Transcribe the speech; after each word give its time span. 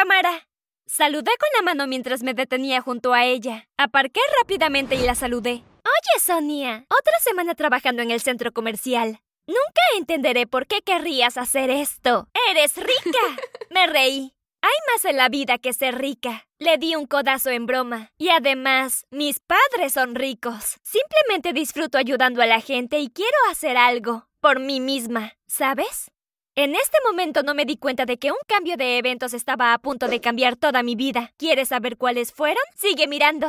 Tamara. 0.00 0.48
Saludé 0.86 1.30
con 1.38 1.48
la 1.56 1.62
mano 1.62 1.86
mientras 1.86 2.22
me 2.22 2.32
detenía 2.32 2.80
junto 2.80 3.12
a 3.12 3.26
ella. 3.26 3.68
Aparqué 3.76 4.20
rápidamente 4.40 4.94
y 4.94 5.00
la 5.00 5.14
saludé. 5.14 5.62
Oye, 5.84 6.20
Sonia, 6.24 6.86
otra 6.88 7.18
semana 7.20 7.54
trabajando 7.54 8.00
en 8.00 8.10
el 8.10 8.22
centro 8.22 8.50
comercial. 8.50 9.20
Nunca 9.46 9.82
entenderé 9.98 10.46
por 10.46 10.66
qué 10.66 10.80
querrías 10.80 11.36
hacer 11.36 11.68
esto. 11.68 12.28
¡Eres 12.50 12.76
rica! 12.76 13.18
Me 13.70 13.86
reí. 13.88 14.32
Hay 14.62 14.70
más 14.90 15.04
en 15.04 15.18
la 15.18 15.28
vida 15.28 15.58
que 15.58 15.74
ser 15.74 15.98
rica. 15.98 16.46
Le 16.58 16.78
di 16.78 16.96
un 16.96 17.06
codazo 17.06 17.50
en 17.50 17.66
broma. 17.66 18.08
Y 18.16 18.30
además, 18.30 19.04
mis 19.10 19.38
padres 19.40 19.92
son 19.92 20.14
ricos. 20.14 20.78
Simplemente 20.82 21.52
disfruto 21.52 21.98
ayudando 21.98 22.40
a 22.40 22.46
la 22.46 22.62
gente 22.62 23.00
y 23.00 23.10
quiero 23.10 23.36
hacer 23.50 23.76
algo 23.76 24.26
por 24.40 24.60
mí 24.60 24.80
misma, 24.80 25.34
¿sabes? 25.46 26.10
En 26.56 26.74
este 26.74 26.98
momento 27.06 27.42
no 27.42 27.54
me 27.54 27.64
di 27.64 27.76
cuenta 27.76 28.06
de 28.06 28.18
que 28.18 28.32
un 28.32 28.38
cambio 28.48 28.76
de 28.76 28.98
eventos 28.98 29.34
estaba 29.34 29.72
a 29.72 29.78
punto 29.78 30.08
de 30.08 30.20
cambiar 30.20 30.56
toda 30.56 30.82
mi 30.82 30.96
vida. 30.96 31.32
¿Quieres 31.36 31.68
saber 31.68 31.96
cuáles 31.96 32.32
fueron? 32.32 32.62
Sigue 32.76 33.06
mirando. 33.06 33.46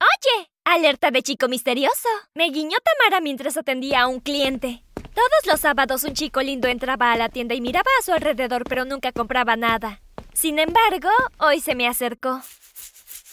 Oye, 0.00 0.50
alerta 0.64 1.10
de 1.10 1.22
chico 1.22 1.48
misterioso. 1.48 2.08
Me 2.34 2.50
guiñó 2.50 2.76
Tamara 2.84 3.20
mientras 3.22 3.56
atendía 3.56 4.02
a 4.02 4.06
un 4.06 4.20
cliente. 4.20 4.84
Todos 5.14 5.46
los 5.46 5.60
sábados 5.60 6.04
un 6.04 6.12
chico 6.12 6.42
lindo 6.42 6.68
entraba 6.68 7.12
a 7.12 7.16
la 7.16 7.30
tienda 7.30 7.54
y 7.54 7.60
miraba 7.60 7.90
a 7.98 8.02
su 8.02 8.12
alrededor 8.12 8.64
pero 8.68 8.84
nunca 8.84 9.12
compraba 9.12 9.56
nada. 9.56 10.02
Sin 10.34 10.58
embargo, 10.58 11.08
hoy 11.38 11.60
se 11.60 11.74
me 11.74 11.88
acercó. 11.88 12.42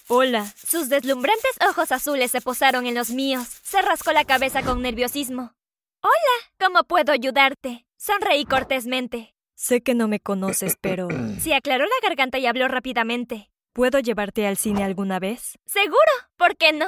Hola. 0.08 0.46
Sus 0.56 0.88
deslumbrantes 0.88 1.52
ojos 1.70 1.92
azules 1.92 2.32
se 2.32 2.42
posaron 2.42 2.88
en 2.88 2.96
los 2.96 3.10
míos. 3.10 3.48
Se 3.64 3.82
rascó 3.82 4.14
la 4.14 4.24
cabeza 4.24 4.64
con 4.64 4.82
nerviosismo. 4.82 5.54
Hola, 6.02 6.54
¿cómo 6.58 6.84
puedo 6.84 7.12
ayudarte? 7.12 7.86
Sonreí 8.00 8.46
cortésmente. 8.46 9.36
Sé 9.56 9.84
que 9.84 9.94
no 9.94 10.08
me 10.08 10.22
conoces, 10.22 10.78
pero... 10.80 11.10
Se 11.42 11.54
aclaró 11.54 11.84
la 11.84 12.08
garganta 12.08 12.40
y 12.40 12.46
habló 12.46 12.70
rápidamente. 12.70 13.52
¿Puedo 13.74 14.00
llevarte 14.00 14.48
al 14.48 14.56
cine 14.56 14.86
alguna 14.86 15.20
vez? 15.20 15.60
Seguro, 15.66 15.98
¿por 16.38 16.56
qué 16.56 16.72
no? 16.72 16.88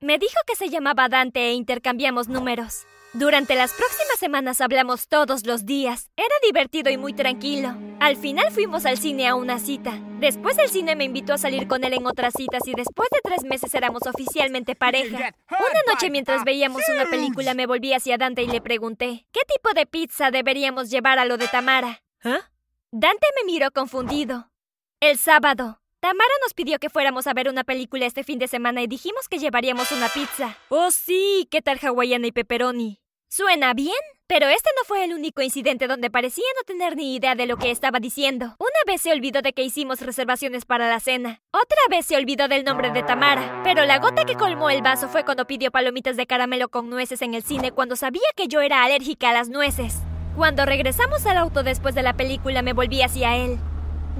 Me 0.00 0.16
dijo 0.18 0.38
que 0.46 0.56
se 0.56 0.70
llamaba 0.70 1.10
Dante 1.10 1.48
e 1.48 1.52
intercambiamos 1.52 2.28
números. 2.28 2.86
Durante 3.18 3.56
las 3.56 3.72
próximas 3.72 4.16
semanas 4.20 4.60
hablamos 4.60 5.08
todos 5.08 5.44
los 5.44 5.66
días. 5.66 6.08
Era 6.16 6.34
divertido 6.46 6.88
y 6.88 6.96
muy 6.96 7.12
tranquilo. 7.12 7.74
Al 7.98 8.16
final 8.16 8.52
fuimos 8.52 8.86
al 8.86 8.96
cine 8.96 9.26
a 9.26 9.34
una 9.34 9.58
cita. 9.58 9.98
Después 10.20 10.56
del 10.56 10.68
cine 10.68 10.94
me 10.94 11.02
invitó 11.02 11.32
a 11.32 11.38
salir 11.38 11.66
con 11.66 11.82
él 11.82 11.94
en 11.94 12.06
otras 12.06 12.32
citas 12.36 12.62
y 12.66 12.74
después 12.74 13.08
de 13.10 13.18
tres 13.24 13.42
meses 13.42 13.74
éramos 13.74 14.02
oficialmente 14.06 14.76
pareja. 14.76 15.34
Una 15.50 15.92
noche 15.92 16.10
mientras 16.10 16.44
veíamos 16.44 16.80
una 16.94 17.06
película 17.10 17.54
me 17.54 17.66
volví 17.66 17.92
hacia 17.92 18.18
Dante 18.18 18.44
y 18.44 18.46
le 18.46 18.60
pregunté, 18.60 19.26
¿qué 19.32 19.40
tipo 19.52 19.74
de 19.74 19.84
pizza 19.86 20.30
deberíamos 20.30 20.88
llevar 20.88 21.18
a 21.18 21.24
lo 21.24 21.38
de 21.38 21.48
Tamara? 21.48 22.04
¿Ah? 22.22 22.48
Dante 22.92 23.26
me 23.34 23.52
miró 23.52 23.72
confundido. 23.72 24.52
El 25.00 25.18
sábado. 25.18 25.80
Tamara 25.98 26.34
nos 26.44 26.54
pidió 26.54 26.78
que 26.78 26.88
fuéramos 26.88 27.26
a 27.26 27.34
ver 27.34 27.48
una 27.48 27.64
película 27.64 28.06
este 28.06 28.22
fin 28.22 28.38
de 28.38 28.46
semana 28.46 28.80
y 28.80 28.86
dijimos 28.86 29.28
que 29.28 29.38
llevaríamos 29.38 29.90
una 29.90 30.08
pizza. 30.08 30.56
Oh, 30.68 30.92
sí, 30.92 31.48
¿qué 31.50 31.62
tal 31.62 31.80
hawaiana 31.82 32.28
y 32.28 32.32
pepperoni? 32.32 33.00
Suena 33.30 33.74
bien, 33.74 33.92
pero 34.26 34.46
este 34.46 34.70
no 34.74 34.86
fue 34.86 35.04
el 35.04 35.12
único 35.12 35.42
incidente 35.42 35.86
donde 35.86 36.10
parecía 36.10 36.46
no 36.56 36.64
tener 36.64 36.96
ni 36.96 37.14
idea 37.14 37.34
de 37.34 37.44
lo 37.44 37.58
que 37.58 37.70
estaba 37.70 38.00
diciendo. 38.00 38.56
Una 38.58 38.80
vez 38.86 39.02
se 39.02 39.12
olvidó 39.12 39.42
de 39.42 39.52
que 39.52 39.62
hicimos 39.62 40.00
reservaciones 40.00 40.64
para 40.64 40.88
la 40.88 40.98
cena. 40.98 41.42
Otra 41.50 41.78
vez 41.90 42.06
se 42.06 42.16
olvidó 42.16 42.48
del 42.48 42.64
nombre 42.64 42.90
de 42.90 43.02
Tamara. 43.02 43.60
Pero 43.64 43.84
la 43.84 43.98
gota 43.98 44.24
que 44.24 44.34
colmó 44.34 44.70
el 44.70 44.80
vaso 44.80 45.08
fue 45.08 45.26
cuando 45.26 45.46
pidió 45.46 45.70
palomitas 45.70 46.16
de 46.16 46.26
caramelo 46.26 46.70
con 46.70 46.88
nueces 46.88 47.20
en 47.20 47.34
el 47.34 47.42
cine 47.42 47.70
cuando 47.70 47.96
sabía 47.96 48.22
que 48.34 48.48
yo 48.48 48.62
era 48.62 48.82
alérgica 48.82 49.28
a 49.28 49.34
las 49.34 49.50
nueces. 49.50 49.96
Cuando 50.34 50.64
regresamos 50.64 51.26
al 51.26 51.36
auto 51.36 51.62
después 51.62 51.94
de 51.94 52.02
la 52.02 52.14
película 52.14 52.62
me 52.62 52.72
volví 52.72 53.02
hacia 53.02 53.36
él. 53.36 53.58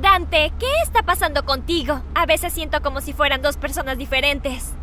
Dante, 0.03 0.53
¿qué 0.59 0.71
está 0.83 1.03
pasando 1.03 1.47
contigo? 1.47 2.03
A 2.15 2.27
veces 2.27 2.53
siento 2.53 2.83
como 2.83 3.01
si 3.01 3.15
fueran 3.15 3.41
dos 3.41 3.57
personas 3.57 3.97
diferentes. 3.97 4.75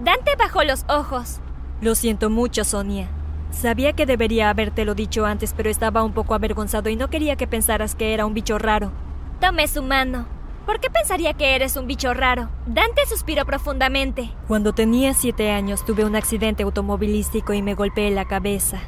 Dante 0.00 0.36
bajó 0.36 0.64
los 0.64 0.86
ojos. 0.88 1.40
Lo 1.82 1.94
siento 1.94 2.30
mucho, 2.30 2.64
Sonia. 2.64 3.10
Sabía 3.54 3.94
que 3.94 4.04
debería 4.04 4.50
habértelo 4.50 4.94
dicho 4.94 5.24
antes, 5.24 5.54
pero 5.56 5.70
estaba 5.70 6.02
un 6.02 6.12
poco 6.12 6.34
avergonzado 6.34 6.90
y 6.90 6.96
no 6.96 7.08
quería 7.08 7.36
que 7.36 7.46
pensaras 7.46 7.94
que 7.94 8.12
era 8.12 8.26
un 8.26 8.34
bicho 8.34 8.58
raro. 8.58 8.92
Tomé 9.40 9.68
su 9.68 9.82
mano. 9.82 10.26
¿Por 10.66 10.80
qué 10.80 10.90
pensaría 10.90 11.34
que 11.34 11.54
eres 11.54 11.76
un 11.76 11.86
bicho 11.86 12.12
raro? 12.14 12.50
Dante 12.66 13.06
suspiró 13.06 13.44
profundamente. 13.44 14.30
Cuando 14.48 14.72
tenía 14.72 15.14
siete 15.14 15.50
años 15.50 15.84
tuve 15.84 16.04
un 16.04 16.16
accidente 16.16 16.62
automovilístico 16.62 17.52
y 17.52 17.62
me 17.62 17.74
golpeé 17.74 18.10
la 18.10 18.24
cabeza. 18.24 18.80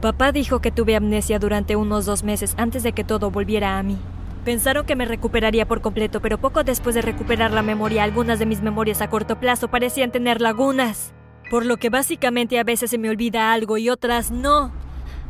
Papá 0.00 0.32
dijo 0.32 0.60
que 0.60 0.72
tuve 0.72 0.96
amnesia 0.96 1.38
durante 1.38 1.76
unos 1.76 2.04
dos 2.04 2.24
meses 2.24 2.54
antes 2.58 2.82
de 2.82 2.92
que 2.92 3.04
todo 3.04 3.30
volviera 3.30 3.78
a 3.78 3.82
mí. 3.82 3.98
Pensaron 4.44 4.84
que 4.84 4.96
me 4.96 5.04
recuperaría 5.04 5.68
por 5.68 5.80
completo, 5.80 6.20
pero 6.20 6.38
poco 6.38 6.64
después 6.64 6.94
de 6.96 7.02
recuperar 7.02 7.52
la 7.52 7.62
memoria, 7.62 8.02
algunas 8.02 8.38
de 8.40 8.46
mis 8.46 8.62
memorias 8.62 9.00
a 9.00 9.08
corto 9.08 9.38
plazo 9.38 9.68
parecían 9.68 10.10
tener 10.10 10.40
lagunas. 10.40 11.14
Por 11.50 11.66
lo 11.66 11.76
que 11.76 11.90
básicamente 11.90 12.58
a 12.58 12.64
veces 12.64 12.90
se 12.90 12.98
me 12.98 13.10
olvida 13.10 13.52
algo 13.52 13.76
y 13.76 13.90
otras 13.90 14.30
no. 14.30 14.72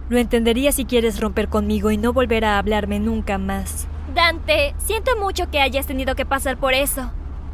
Lo 0.08 0.18
entendería 0.18 0.72
si 0.72 0.84
quieres 0.84 1.20
romper 1.20 1.48
conmigo 1.48 1.90
y 1.90 1.96
no 1.96 2.12
volver 2.12 2.44
a 2.44 2.58
hablarme 2.58 2.98
nunca 3.00 3.38
más. 3.38 3.86
Dante, 4.14 4.74
siento 4.78 5.16
mucho 5.18 5.50
que 5.50 5.60
hayas 5.60 5.86
tenido 5.86 6.14
que 6.14 6.26
pasar 6.26 6.58
por 6.58 6.74
eso. 6.74 7.10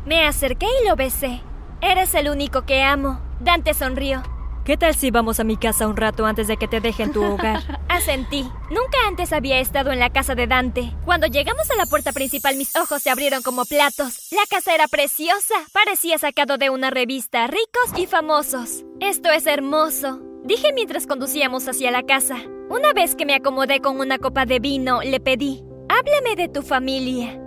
Me 0.06 0.26
acerqué 0.26 0.66
y 0.82 0.88
lo 0.88 0.96
besé. 0.96 1.40
Eres 1.80 2.14
el 2.14 2.28
único 2.28 2.62
que 2.62 2.82
amo. 2.82 3.20
Dante 3.40 3.74
sonrió. 3.74 4.22
¿Qué 4.68 4.76
tal 4.76 4.94
si 4.94 5.10
vamos 5.10 5.40
a 5.40 5.44
mi 5.44 5.56
casa 5.56 5.88
un 5.88 5.96
rato 5.96 6.26
antes 6.26 6.46
de 6.46 6.58
que 6.58 6.68
te 6.68 6.80
dejen 6.80 7.10
tu 7.10 7.24
hogar? 7.24 7.80
Asentí. 7.88 8.42
Nunca 8.68 8.98
antes 9.08 9.32
había 9.32 9.60
estado 9.60 9.92
en 9.92 9.98
la 9.98 10.10
casa 10.10 10.34
de 10.34 10.46
Dante. 10.46 10.92
Cuando 11.06 11.26
llegamos 11.26 11.70
a 11.70 11.76
la 11.76 11.86
puerta 11.86 12.12
principal, 12.12 12.54
mis 12.56 12.76
ojos 12.76 13.02
se 13.02 13.08
abrieron 13.08 13.40
como 13.40 13.64
platos. 13.64 14.30
La 14.30 14.42
casa 14.46 14.74
era 14.74 14.86
preciosa. 14.86 15.54
Parecía 15.72 16.18
sacado 16.18 16.58
de 16.58 16.68
una 16.68 16.90
revista, 16.90 17.46
ricos 17.46 17.98
y 17.98 18.04
famosos. 18.04 18.84
Esto 19.00 19.30
es 19.30 19.46
hermoso, 19.46 20.20
dije 20.44 20.74
mientras 20.74 21.06
conducíamos 21.06 21.66
hacia 21.66 21.90
la 21.90 22.02
casa. 22.02 22.36
Una 22.68 22.92
vez 22.92 23.16
que 23.16 23.24
me 23.24 23.36
acomodé 23.36 23.80
con 23.80 23.98
una 23.98 24.18
copa 24.18 24.44
de 24.44 24.58
vino, 24.58 25.00
le 25.00 25.18
pedí, 25.18 25.64
háblame 25.88 26.36
de 26.36 26.48
tu 26.48 26.60
familia. 26.60 27.40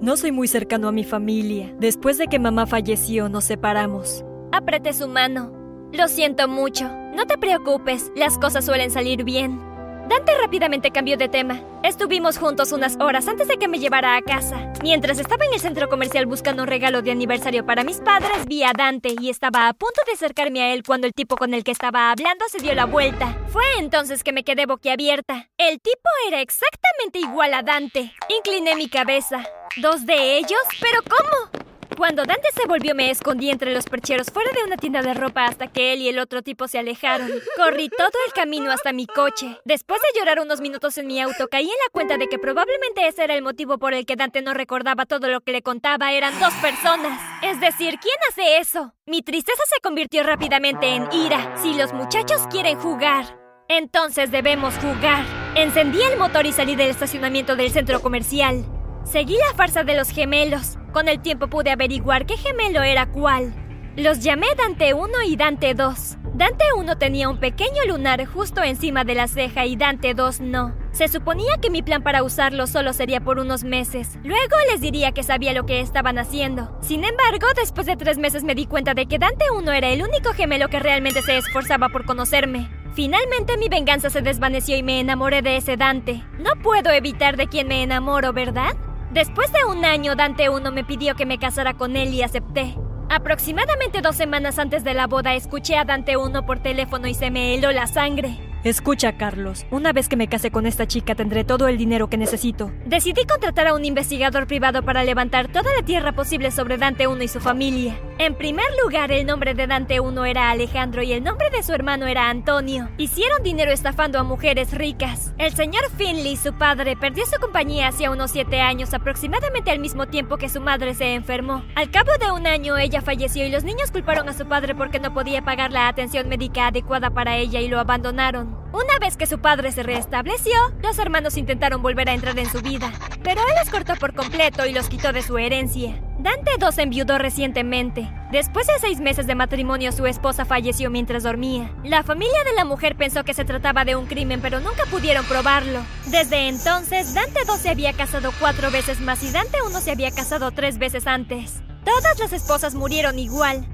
No 0.00 0.16
soy 0.16 0.32
muy 0.32 0.48
cercano 0.48 0.88
a 0.88 0.92
mi 0.92 1.04
familia. 1.04 1.72
Después 1.78 2.18
de 2.18 2.26
que 2.26 2.40
mamá 2.40 2.66
falleció, 2.66 3.28
nos 3.28 3.44
separamos. 3.44 4.24
Apreté 4.50 4.92
su 4.92 5.06
mano. 5.06 5.63
Lo 5.94 6.08
siento 6.08 6.48
mucho. 6.48 6.88
No 7.14 7.24
te 7.24 7.38
preocupes, 7.38 8.10
las 8.16 8.36
cosas 8.36 8.64
suelen 8.64 8.90
salir 8.90 9.22
bien. 9.22 9.60
Dante 10.08 10.36
rápidamente 10.36 10.90
cambió 10.90 11.16
de 11.16 11.28
tema. 11.28 11.60
Estuvimos 11.84 12.36
juntos 12.36 12.72
unas 12.72 12.96
horas 12.96 13.28
antes 13.28 13.46
de 13.46 13.58
que 13.58 13.68
me 13.68 13.78
llevara 13.78 14.16
a 14.16 14.22
casa. 14.22 14.72
Mientras 14.82 15.20
estaba 15.20 15.44
en 15.46 15.54
el 15.54 15.60
centro 15.60 15.88
comercial 15.88 16.26
buscando 16.26 16.64
un 16.64 16.68
regalo 16.68 17.00
de 17.00 17.12
aniversario 17.12 17.64
para 17.64 17.84
mis 17.84 18.00
padres, 18.00 18.44
vi 18.46 18.64
a 18.64 18.72
Dante 18.76 19.14
y 19.20 19.30
estaba 19.30 19.68
a 19.68 19.72
punto 19.72 20.00
de 20.04 20.14
acercarme 20.14 20.62
a 20.62 20.74
él 20.74 20.82
cuando 20.84 21.06
el 21.06 21.12
tipo 21.12 21.36
con 21.36 21.54
el 21.54 21.62
que 21.62 21.70
estaba 21.70 22.10
hablando 22.10 22.44
se 22.48 22.58
dio 22.58 22.74
la 22.74 22.86
vuelta. 22.86 23.32
Fue 23.50 23.62
entonces 23.78 24.24
que 24.24 24.32
me 24.32 24.42
quedé 24.42 24.66
boquiabierta. 24.66 25.48
El 25.58 25.80
tipo 25.80 26.10
era 26.26 26.40
exactamente 26.40 27.20
igual 27.20 27.54
a 27.54 27.62
Dante. 27.62 28.12
Incliné 28.36 28.74
mi 28.74 28.88
cabeza. 28.88 29.44
¿Dos 29.76 30.04
de 30.06 30.38
ellos? 30.38 30.60
¿Pero 30.80 31.02
cómo? 31.04 31.63
Cuando 31.96 32.24
Dante 32.24 32.48
se 32.54 32.66
volvió 32.66 32.94
me 32.94 33.10
escondí 33.10 33.50
entre 33.50 33.72
los 33.72 33.84
percheros 33.86 34.28
fuera 34.32 34.50
de 34.52 34.64
una 34.64 34.76
tienda 34.76 35.02
de 35.02 35.14
ropa 35.14 35.46
hasta 35.46 35.68
que 35.68 35.92
él 35.92 36.00
y 36.00 36.08
el 36.08 36.18
otro 36.18 36.42
tipo 36.42 36.68
se 36.68 36.78
alejaron. 36.78 37.30
Corrí 37.56 37.88
todo 37.88 38.12
el 38.26 38.32
camino 38.32 38.70
hasta 38.72 38.92
mi 38.92 39.06
coche. 39.06 39.58
Después 39.64 40.00
de 40.00 40.18
llorar 40.18 40.40
unos 40.40 40.60
minutos 40.60 40.98
en 40.98 41.06
mi 41.06 41.20
auto, 41.20 41.48
caí 41.48 41.64
en 41.64 41.68
la 41.68 41.92
cuenta 41.92 42.16
de 42.16 42.28
que 42.28 42.38
probablemente 42.38 43.06
ese 43.06 43.24
era 43.24 43.34
el 43.34 43.42
motivo 43.42 43.78
por 43.78 43.94
el 43.94 44.06
que 44.06 44.16
Dante 44.16 44.42
no 44.42 44.54
recordaba 44.54 45.06
todo 45.06 45.28
lo 45.28 45.40
que 45.40 45.52
le 45.52 45.62
contaba. 45.62 46.12
Eran 46.12 46.38
dos 46.40 46.52
personas. 46.54 47.20
Es 47.42 47.60
decir, 47.60 47.98
¿quién 48.00 48.16
hace 48.28 48.58
eso? 48.58 48.92
Mi 49.06 49.22
tristeza 49.22 49.62
se 49.72 49.80
convirtió 49.80 50.22
rápidamente 50.22 50.88
en 50.88 51.08
ira. 51.12 51.56
Si 51.62 51.74
los 51.74 51.92
muchachos 51.92 52.42
quieren 52.50 52.78
jugar, 52.78 53.38
entonces 53.68 54.30
debemos 54.30 54.74
jugar. 54.76 55.24
Encendí 55.54 56.02
el 56.02 56.18
motor 56.18 56.46
y 56.46 56.52
salí 56.52 56.76
del 56.76 56.90
estacionamiento 56.90 57.56
del 57.56 57.70
centro 57.70 58.00
comercial. 58.02 58.64
Seguí 59.04 59.36
la 59.36 59.54
farsa 59.54 59.84
de 59.84 59.96
los 59.96 60.08
gemelos. 60.08 60.78
Con 60.92 61.08
el 61.08 61.20
tiempo 61.20 61.48
pude 61.48 61.70
averiguar 61.70 62.26
qué 62.26 62.36
gemelo 62.36 62.82
era 62.82 63.06
cuál. 63.06 63.54
Los 63.96 64.20
llamé 64.20 64.46
Dante 64.56 64.92
1 64.92 65.08
y 65.28 65.36
Dante 65.36 65.74
2. 65.74 66.18
Dante 66.34 66.64
1 66.76 66.98
tenía 66.98 67.28
un 67.28 67.38
pequeño 67.38 67.84
lunar 67.86 68.24
justo 68.26 68.62
encima 68.62 69.04
de 69.04 69.14
la 69.14 69.28
ceja 69.28 69.66
y 69.66 69.76
Dante 69.76 70.14
2 70.14 70.40
no. 70.40 70.74
Se 70.90 71.06
suponía 71.06 71.58
que 71.62 71.70
mi 71.70 71.82
plan 71.82 72.02
para 72.02 72.24
usarlo 72.24 72.66
solo 72.66 72.92
sería 72.92 73.20
por 73.20 73.38
unos 73.38 73.62
meses. 73.62 74.18
Luego 74.24 74.56
les 74.68 74.80
diría 74.80 75.12
que 75.12 75.22
sabía 75.22 75.52
lo 75.52 75.64
que 75.64 75.80
estaban 75.80 76.18
haciendo. 76.18 76.76
Sin 76.80 77.04
embargo, 77.04 77.46
después 77.54 77.86
de 77.86 77.96
tres 77.96 78.18
meses 78.18 78.42
me 78.42 78.56
di 78.56 78.66
cuenta 78.66 78.94
de 78.94 79.06
que 79.06 79.18
Dante 79.18 79.44
1 79.56 79.72
era 79.72 79.88
el 79.90 80.02
único 80.02 80.32
gemelo 80.32 80.68
que 80.68 80.80
realmente 80.80 81.22
se 81.22 81.36
esforzaba 81.36 81.88
por 81.88 82.04
conocerme. 82.04 82.68
Finalmente 82.94 83.56
mi 83.56 83.68
venganza 83.68 84.08
se 84.08 84.22
desvaneció 84.22 84.76
y 84.76 84.82
me 84.82 85.00
enamoré 85.00 85.42
de 85.42 85.56
ese 85.56 85.76
Dante. 85.76 86.24
No 86.38 86.60
puedo 86.62 86.90
evitar 86.90 87.36
de 87.36 87.48
quién 87.48 87.68
me 87.68 87.82
enamoro, 87.82 88.32
¿verdad? 88.32 88.76
Después 89.14 89.52
de 89.52 89.64
un 89.64 89.84
año, 89.84 90.16
Dante 90.16 90.48
1 90.48 90.72
me 90.72 90.82
pidió 90.82 91.14
que 91.14 91.24
me 91.24 91.38
casara 91.38 91.74
con 91.74 91.94
él 91.94 92.12
y 92.12 92.22
acepté. 92.22 92.74
Aproximadamente 93.08 94.00
dos 94.00 94.16
semanas 94.16 94.58
antes 94.58 94.82
de 94.82 94.92
la 94.92 95.06
boda 95.06 95.36
escuché 95.36 95.76
a 95.76 95.84
Dante 95.84 96.16
1 96.16 96.44
por 96.44 96.58
teléfono 96.58 97.06
y 97.06 97.14
se 97.14 97.30
me 97.30 97.54
heló 97.54 97.70
la 97.70 97.86
sangre. 97.86 98.36
Escucha, 98.64 99.16
Carlos, 99.16 99.66
una 99.70 99.92
vez 99.92 100.08
que 100.08 100.16
me 100.16 100.26
case 100.26 100.50
con 100.50 100.66
esta 100.66 100.88
chica 100.88 101.14
tendré 101.14 101.44
todo 101.44 101.68
el 101.68 101.78
dinero 101.78 102.08
que 102.08 102.16
necesito. 102.16 102.72
Decidí 102.86 103.24
contratar 103.24 103.68
a 103.68 103.74
un 103.74 103.84
investigador 103.84 104.48
privado 104.48 104.82
para 104.82 105.04
levantar 105.04 105.46
toda 105.46 105.72
la 105.78 105.84
tierra 105.84 106.10
posible 106.10 106.50
sobre 106.50 106.76
Dante 106.76 107.06
1 107.06 107.22
y 107.22 107.28
su 107.28 107.38
familia. 107.38 107.96
En 108.16 108.36
primer 108.36 108.64
lugar, 108.80 109.10
el 109.10 109.26
nombre 109.26 109.54
de 109.54 109.66
Dante 109.66 109.98
1 109.98 110.24
era 110.24 110.50
Alejandro 110.50 111.02
y 111.02 111.12
el 111.12 111.24
nombre 111.24 111.50
de 111.50 111.64
su 111.64 111.72
hermano 111.72 112.06
era 112.06 112.30
Antonio. 112.30 112.88
Hicieron 112.96 113.42
dinero 113.42 113.72
estafando 113.72 114.20
a 114.20 114.22
mujeres 114.22 114.70
ricas. 114.70 115.34
El 115.36 115.52
señor 115.52 115.82
Finley, 115.98 116.36
su 116.36 116.54
padre, 116.54 116.96
perdió 116.96 117.26
su 117.26 117.40
compañía 117.40 117.88
hace 117.88 118.08
unos 118.08 118.30
7 118.30 118.60
años, 118.60 118.94
aproximadamente 118.94 119.72
al 119.72 119.80
mismo 119.80 120.06
tiempo 120.06 120.36
que 120.36 120.48
su 120.48 120.60
madre 120.60 120.94
se 120.94 121.14
enfermó. 121.14 121.64
Al 121.74 121.90
cabo 121.90 122.12
de 122.20 122.30
un 122.30 122.46
año, 122.46 122.78
ella 122.78 123.02
falleció 123.02 123.44
y 123.44 123.50
los 123.50 123.64
niños 123.64 123.90
culparon 123.90 124.28
a 124.28 124.32
su 124.32 124.46
padre 124.46 124.76
porque 124.76 125.00
no 125.00 125.12
podía 125.12 125.42
pagar 125.42 125.72
la 125.72 125.88
atención 125.88 126.28
médica 126.28 126.68
adecuada 126.68 127.10
para 127.10 127.36
ella 127.36 127.60
y 127.60 127.68
lo 127.68 127.80
abandonaron. 127.80 128.56
Una 128.72 128.98
vez 129.00 129.16
que 129.16 129.26
su 129.26 129.40
padre 129.40 129.72
se 129.72 129.82
restableció, 129.82 130.54
los 130.82 131.00
hermanos 131.00 131.36
intentaron 131.36 131.82
volver 131.82 132.08
a 132.08 132.14
entrar 132.14 132.38
en 132.38 132.50
su 132.50 132.60
vida, 132.60 132.92
pero 133.24 133.40
él 133.40 133.54
los 133.58 133.70
cortó 133.70 133.96
por 133.96 134.14
completo 134.14 134.66
y 134.66 134.72
los 134.72 134.88
quitó 134.88 135.12
de 135.12 135.22
su 135.22 135.36
herencia. 135.36 136.00
Dante 136.24 136.52
II 136.58 136.82
enviudó 136.82 137.18
recientemente. 137.18 138.10
Después 138.32 138.66
de 138.66 138.72
seis 138.80 138.98
meses 138.98 139.26
de 139.26 139.34
matrimonio, 139.34 139.92
su 139.92 140.06
esposa 140.06 140.46
falleció 140.46 140.88
mientras 140.88 141.22
dormía. 141.22 141.70
La 141.84 142.02
familia 142.02 142.42
de 142.46 142.54
la 142.54 142.64
mujer 142.64 142.96
pensó 142.96 143.24
que 143.24 143.34
se 143.34 143.44
trataba 143.44 143.84
de 143.84 143.94
un 143.94 144.06
crimen, 144.06 144.40
pero 144.40 144.58
nunca 144.58 144.86
pudieron 144.90 145.26
probarlo. 145.26 145.80
Desde 146.06 146.48
entonces, 146.48 147.12
Dante 147.12 147.40
II 147.46 147.58
se 147.60 147.68
había 147.68 147.92
casado 147.92 148.32
cuatro 148.40 148.70
veces 148.70 149.02
más 149.02 149.22
y 149.22 149.30
Dante 149.32 149.58
I 149.58 149.82
se 149.82 149.90
había 149.90 150.10
casado 150.12 150.50
tres 150.50 150.78
veces 150.78 151.06
antes. 151.06 151.62
Todas 151.84 152.18
las 152.18 152.32
esposas 152.32 152.74
murieron 152.74 153.18
igual. 153.18 153.66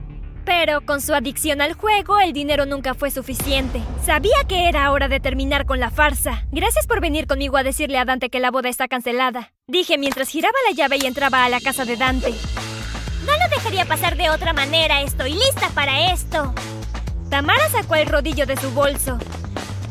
Pero 0.44 0.80
con 0.84 1.00
su 1.00 1.14
adicción 1.14 1.60
al 1.60 1.74
juego, 1.74 2.18
el 2.18 2.32
dinero 2.32 2.66
nunca 2.66 2.94
fue 2.94 3.12
suficiente. 3.12 3.80
Sabía 4.04 4.42
que 4.48 4.68
era 4.68 4.90
hora 4.90 5.06
de 5.06 5.20
terminar 5.20 5.66
con 5.66 5.78
la 5.78 5.90
farsa. 5.90 6.44
Gracias 6.50 6.88
por 6.88 7.00
venir 7.00 7.28
conmigo 7.28 7.56
a 7.56 7.62
decirle 7.62 7.98
a 7.98 8.04
Dante 8.04 8.28
que 8.28 8.40
la 8.40 8.50
boda 8.50 8.68
está 8.68 8.88
cancelada. 8.88 9.52
Dije 9.70 9.98
mientras 9.98 10.28
giraba 10.28 10.56
la 10.68 10.74
llave 10.74 10.98
y 11.00 11.06
entraba 11.06 11.44
a 11.44 11.48
la 11.48 11.60
casa 11.60 11.84
de 11.84 11.96
Dante. 11.96 12.34
No 13.24 13.32
lo 13.32 13.54
dejaría 13.54 13.84
pasar 13.84 14.16
de 14.16 14.28
otra 14.28 14.52
manera. 14.52 15.00
Estoy 15.00 15.34
lista 15.34 15.70
para 15.72 16.12
esto. 16.12 16.52
Tamara 17.30 17.68
sacó 17.68 17.94
el 17.94 18.08
rodillo 18.08 18.46
de 18.46 18.56
su 18.56 18.68
bolso. 18.72 19.16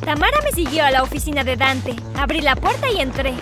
Tamara 0.04 0.42
me 0.44 0.52
siguió 0.52 0.84
a 0.84 0.92
la 0.92 1.02
oficina 1.02 1.46
de 1.46 1.56
Dante. 1.56 1.96
Abrí 2.18 2.42
la 2.42 2.58
puerta 2.58 2.92
y 2.92 3.00
entré. 3.00 3.34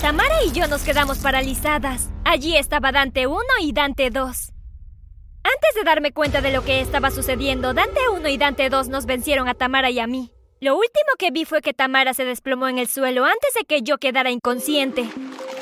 Tamara 0.00 0.44
y 0.44 0.52
yo 0.52 0.68
nos 0.68 0.82
quedamos 0.82 1.18
paralizadas. 1.18 2.08
Allí 2.24 2.56
estaba 2.56 2.92
Dante 2.92 3.26
1 3.26 3.40
y 3.60 3.72
Dante 3.72 4.10
2. 4.10 4.22
Antes 4.22 5.74
de 5.74 5.82
darme 5.84 6.12
cuenta 6.12 6.40
de 6.40 6.52
lo 6.52 6.62
que 6.62 6.82
estaba 6.82 7.10
sucediendo, 7.10 7.74
Dante 7.74 8.00
1 8.12 8.28
y 8.28 8.38
Dante 8.38 8.70
2 8.70 8.86
nos 8.86 9.06
vencieron 9.06 9.48
a 9.48 9.54
Tamara 9.54 9.90
y 9.90 9.98
a 9.98 10.06
mí. 10.06 10.30
Lo 10.60 10.76
último 10.76 11.16
que 11.18 11.32
vi 11.32 11.44
fue 11.44 11.62
que 11.62 11.74
Tamara 11.74 12.14
se 12.14 12.24
desplomó 12.24 12.68
en 12.68 12.78
el 12.78 12.86
suelo 12.86 13.24
antes 13.24 13.52
de 13.58 13.64
que 13.64 13.82
yo 13.82 13.98
quedara 13.98 14.30
inconsciente. 14.30 15.04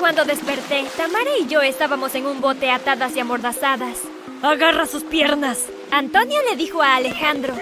Cuando 0.03 0.25
desperté, 0.25 0.83
Tamara 0.97 1.29
y 1.39 1.47
yo 1.47 1.61
estábamos 1.61 2.13
en 2.13 2.25
un 2.25 2.41
bote 2.41 2.69
atadas 2.69 3.15
y 3.15 3.21
amordazadas. 3.21 3.99
¡Agarra 4.41 4.85
sus 4.85 5.05
piernas! 5.05 5.59
Antonio 5.91 6.41
le 6.49 6.57
dijo 6.57 6.81
a 6.81 6.97
Alejandro. 6.97 7.53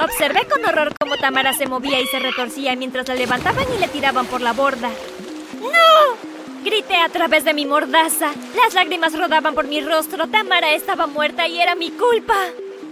Observé 0.00 0.46
con 0.50 0.64
horror 0.64 0.94
cómo 0.98 1.18
Tamara 1.18 1.52
se 1.52 1.66
movía 1.66 2.00
y 2.00 2.06
se 2.06 2.20
retorcía 2.20 2.74
mientras 2.74 3.06
la 3.06 3.14
levantaban 3.14 3.66
y 3.76 3.78
le 3.78 3.88
tiraban 3.88 4.24
por 4.24 4.40
la 4.40 4.54
borda. 4.54 4.88
¡No! 5.60 6.64
Grité 6.64 6.96
a 6.96 7.10
través 7.10 7.44
de 7.44 7.52
mi 7.52 7.66
mordaza. 7.66 8.32
Las 8.56 8.72
lágrimas 8.72 9.12
rodaban 9.12 9.54
por 9.54 9.66
mi 9.66 9.82
rostro. 9.82 10.26
Tamara 10.28 10.72
estaba 10.72 11.06
muerta 11.06 11.46
y 11.48 11.60
era 11.60 11.74
mi 11.74 11.90
culpa. 11.90 12.46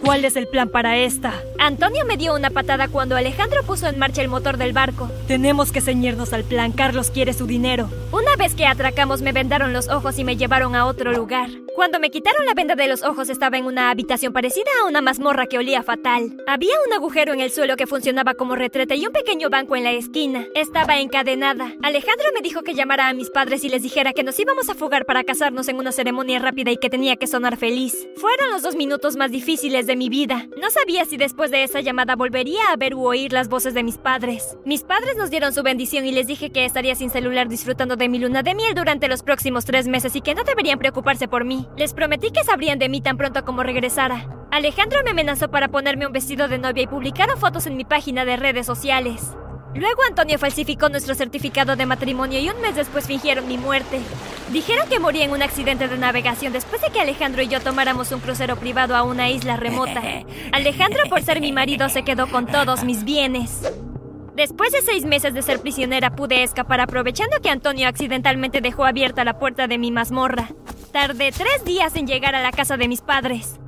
¿Cuál 0.04 0.26
es 0.26 0.36
el 0.36 0.48
plan 0.48 0.68
para 0.68 0.98
esta? 0.98 1.32
Antonio 1.64 2.04
me 2.04 2.16
dio 2.16 2.34
una 2.34 2.50
patada 2.50 2.88
cuando 2.88 3.14
Alejandro 3.14 3.62
puso 3.62 3.86
en 3.86 3.96
marcha 3.96 4.20
el 4.20 4.26
motor 4.26 4.56
del 4.56 4.72
barco. 4.72 5.08
Tenemos 5.28 5.70
que 5.70 5.80
ceñirnos 5.80 6.32
al 6.32 6.42
plan. 6.42 6.72
Carlos 6.72 7.12
quiere 7.12 7.32
su 7.34 7.46
dinero. 7.46 7.88
Una 8.10 8.34
vez 8.34 8.56
que 8.56 8.66
atracamos 8.66 9.22
me 9.22 9.30
vendaron 9.30 9.72
los 9.72 9.88
ojos 9.88 10.18
y 10.18 10.24
me 10.24 10.36
llevaron 10.36 10.74
a 10.74 10.86
otro 10.86 11.12
lugar. 11.12 11.50
Cuando 11.76 11.98
me 11.98 12.10
quitaron 12.10 12.44
la 12.44 12.52
venda 12.52 12.74
de 12.74 12.86
los 12.86 13.02
ojos 13.02 13.30
estaba 13.30 13.56
en 13.56 13.64
una 13.64 13.90
habitación 13.90 14.34
parecida 14.34 14.70
a 14.80 14.86
una 14.86 15.00
mazmorra 15.00 15.46
que 15.46 15.56
olía 15.56 15.82
fatal. 15.82 16.36
Había 16.46 16.74
un 16.86 16.92
agujero 16.92 17.32
en 17.32 17.40
el 17.40 17.50
suelo 17.50 17.76
que 17.76 17.86
funcionaba 17.86 18.34
como 18.34 18.56
retrete 18.56 18.96
y 18.96 19.06
un 19.06 19.12
pequeño 19.12 19.48
banco 19.48 19.74
en 19.74 19.84
la 19.84 19.92
esquina. 19.92 20.44
Estaba 20.54 20.98
encadenada. 20.98 21.72
Alejandro 21.82 22.26
me 22.34 22.42
dijo 22.42 22.62
que 22.62 22.74
llamara 22.74 23.08
a 23.08 23.14
mis 23.14 23.30
padres 23.30 23.64
y 23.64 23.70
les 23.70 23.82
dijera 23.82 24.12
que 24.12 24.22
nos 24.22 24.38
íbamos 24.38 24.68
a 24.68 24.74
fugar 24.74 25.06
para 25.06 25.24
casarnos 25.24 25.66
en 25.68 25.76
una 25.76 25.92
ceremonia 25.92 26.40
rápida 26.40 26.72
y 26.72 26.76
que 26.76 26.90
tenía 26.90 27.16
que 27.16 27.26
sonar 27.26 27.56
feliz. 27.56 28.06
Fueron 28.16 28.50
los 28.50 28.62
dos 28.62 28.76
minutos 28.76 29.16
más 29.16 29.30
difíciles 29.30 29.86
de 29.86 29.96
mi 29.96 30.10
vida. 30.10 30.48
No 30.60 30.70
sabía 30.70 31.06
si 31.06 31.16
después 31.16 31.51
de 31.52 31.62
esa 31.62 31.80
llamada 31.80 32.16
volvería 32.16 32.60
a 32.72 32.76
ver 32.76 32.96
u 32.96 33.06
oír 33.06 33.32
las 33.32 33.48
voces 33.48 33.74
de 33.74 33.84
mis 33.84 33.98
padres. 33.98 34.58
Mis 34.64 34.82
padres 34.82 35.16
nos 35.16 35.30
dieron 35.30 35.52
su 35.52 35.62
bendición 35.62 36.04
y 36.04 36.10
les 36.10 36.26
dije 36.26 36.50
que 36.50 36.64
estaría 36.64 36.96
sin 36.96 37.10
celular 37.10 37.48
disfrutando 37.48 37.94
de 37.94 38.08
mi 38.08 38.18
luna 38.18 38.42
de 38.42 38.56
miel 38.56 38.74
durante 38.74 39.06
los 39.06 39.22
próximos 39.22 39.64
tres 39.64 39.86
meses 39.86 40.16
y 40.16 40.20
que 40.20 40.34
no 40.34 40.42
deberían 40.42 40.80
preocuparse 40.80 41.28
por 41.28 41.44
mí. 41.44 41.68
Les 41.76 41.94
prometí 41.94 42.32
que 42.32 42.42
sabrían 42.42 42.80
de 42.80 42.88
mí 42.88 43.00
tan 43.00 43.16
pronto 43.16 43.44
como 43.44 43.62
regresara. 43.62 44.26
Alejandro 44.50 45.00
me 45.04 45.10
amenazó 45.10 45.50
para 45.50 45.68
ponerme 45.68 46.06
un 46.06 46.12
vestido 46.12 46.48
de 46.48 46.58
novia 46.58 46.82
y 46.82 46.86
publicaron 46.88 47.38
fotos 47.38 47.66
en 47.66 47.76
mi 47.76 47.84
página 47.84 48.24
de 48.24 48.36
redes 48.36 48.66
sociales. 48.66 49.36
Luego 49.74 50.02
Antonio 50.06 50.38
falsificó 50.38 50.88
nuestro 50.90 51.14
certificado 51.14 51.76
de 51.76 51.86
matrimonio 51.86 52.38
y 52.38 52.50
un 52.50 52.60
mes 52.60 52.76
después 52.76 53.06
fingieron 53.06 53.48
mi 53.48 53.56
muerte. 53.56 54.00
Dijeron 54.50 54.86
que 54.88 54.98
morí 54.98 55.22
en 55.22 55.30
un 55.30 55.42
accidente 55.42 55.88
de 55.88 55.96
navegación 55.96 56.52
después 56.52 56.82
de 56.82 56.90
que 56.90 57.00
Alejandro 57.00 57.42
y 57.42 57.48
yo 57.48 57.60
tomáramos 57.60 58.12
un 58.12 58.20
crucero 58.20 58.56
privado 58.56 58.94
a 58.94 59.02
una 59.02 59.30
isla 59.30 59.56
remota. 59.56 60.02
Alejandro, 60.52 61.04
por 61.08 61.22
ser 61.22 61.40
mi 61.40 61.52
marido, 61.52 61.88
se 61.88 62.02
quedó 62.02 62.28
con 62.28 62.46
todos 62.46 62.84
mis 62.84 63.04
bienes. 63.04 63.62
Después 64.34 64.72
de 64.72 64.82
seis 64.82 65.04
meses 65.04 65.32
de 65.32 65.42
ser 65.42 65.60
prisionera 65.60 66.10
pude 66.10 66.42
escapar 66.42 66.80
aprovechando 66.80 67.38
que 67.42 67.50
Antonio 67.50 67.88
accidentalmente 67.88 68.60
dejó 68.60 68.84
abierta 68.84 69.24
la 69.24 69.38
puerta 69.38 69.68
de 69.68 69.78
mi 69.78 69.90
mazmorra. 69.90 70.48
Tardé 70.92 71.32
tres 71.32 71.64
días 71.64 71.96
en 71.96 72.06
llegar 72.06 72.34
a 72.34 72.42
la 72.42 72.50
casa 72.50 72.76
de 72.76 72.88
mis 72.88 73.00
padres. 73.00 73.58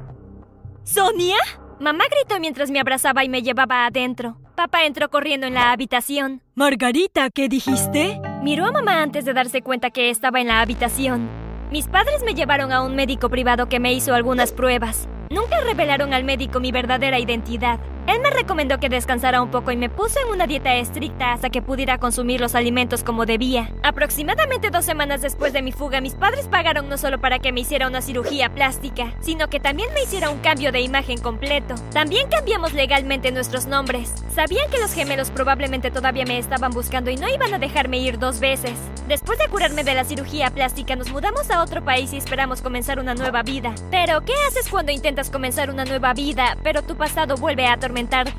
¿Sonia? 0.85 1.39
Mamá 1.81 2.05
gritó 2.11 2.41
mientras 2.41 2.71
me 2.71 2.81
abrazaba 2.81 3.25
y 3.25 3.29
me 3.29 3.43
llevaba 3.43 3.87
adentro. 3.87 4.39
Papá 4.55 4.85
entró 4.85 5.11
corriendo 5.11 5.49
en 5.49 5.55
la 5.55 5.73
habitación. 5.73 6.41
Margarita, 6.55 7.29
¿qué 7.31 7.49
dijiste? 7.49 8.21
Miró 8.41 8.67
a 8.67 8.71
mamá 8.71 9.03
antes 9.03 9.25
de 9.25 9.33
darse 9.33 9.63
cuenta 9.63 9.91
que 9.91 10.11
estaba 10.11 10.41
en 10.41 10.47
la 10.47 10.61
habitación. 10.61 11.29
Mis 11.73 11.89
padres 11.89 12.23
me 12.25 12.35
llevaron 12.35 12.71
a 12.71 12.83
un 12.83 12.95
médico 12.95 13.29
privado 13.29 13.69
que 13.69 13.81
me 13.81 13.93
hizo 13.93 14.15
algunas 14.15 14.53
pruebas. 14.53 15.09
Nunca 15.31 15.61
revelaron 15.61 16.15
al 16.15 16.23
médico 16.23 16.61
mi 16.61 16.71
verdadera 16.71 17.19
identidad. 17.19 17.81
Él 18.07 18.21
me 18.21 18.31
recomendó 18.31 18.79
que 18.79 18.89
descansara 18.89 19.43
un 19.43 19.51
poco 19.51 19.71
y 19.71 19.77
me 19.77 19.89
puso 19.89 20.19
en 20.21 20.33
una 20.33 20.47
dieta 20.47 20.75
estricta 20.75 21.33
hasta 21.33 21.51
que 21.51 21.63
pudiera 21.63 21.99
consumir 21.99 22.41
los 22.41 22.55
alimentos 22.55 23.03
como 23.03 23.27
debía. 23.27 23.71
Aproximadamente 23.83 24.71
dos 24.71 24.85
semanas 24.85 25.23
después 25.23 25.53
de 25.53 25.63
mi 25.63 25.73
fuga, 25.73 26.01
mis 26.01 26.15
padres 26.15 26.49
pagaron 26.49 26.89
no 26.89 26.99
solo 26.99 27.21
para 27.21 27.39
que 27.39 27.53
me 27.53 27.61
hiciera 27.61 27.89
una 27.89 28.03
cirugía 28.03 28.53
plástica, 28.53 29.15
sino 29.21 29.49
que 29.49 29.61
también 29.61 29.89
me 29.95 30.03
hiciera 30.03 30.31
un 30.31 30.41
cambio 30.41 30.71
de 30.71 30.81
imagen 30.81 31.19
completo. 31.19 31.75
También 31.93 32.29
cambiamos 32.29 32.75
legalmente 32.75 33.33
nuestros 33.33 33.67
nombres. 33.67 34.13
Sabían 34.35 34.71
que 34.71 34.79
los 34.79 34.93
gemelos 34.93 35.31
probablemente 35.31 35.91
todavía 35.91 36.25
me 36.27 36.39
estaban 36.39 36.73
buscando 36.73 37.11
y 37.11 37.17
no 37.17 37.29
iban 37.29 37.55
a 37.55 37.59
dejarme 37.59 37.99
ir 37.99 38.19
dos 38.19 38.41
veces. 38.41 38.73
Después 39.09 39.39
de 39.39 39.49
curarme 39.49 39.85
de 39.85 39.95
la 39.95 40.05
cirugía 40.05 40.51
plástica, 40.51 40.97
nos 40.97 41.11
mudamos 41.11 41.51
a 41.51 41.63
otro 41.63 41.85
país 41.85 42.13
y 42.15 42.17
esperamos 42.17 42.63
comenzar 42.63 42.99
una 42.99 43.15
nueva 43.15 43.43
vida. 43.43 43.75
Pero, 43.91 44.23
¿qué 44.25 44.33
haces 44.49 44.69
cuando 44.71 44.93
intentas 44.93 45.29
comenzar 45.29 45.69
una 45.69 45.85
nueva 45.85 46.15
vida, 46.15 46.57
pero 46.63 46.83
tu 46.83 46.97
pasado 46.97 47.37
vuelve 47.37 47.67
a 47.67 47.75
atormentar? 47.75 48.33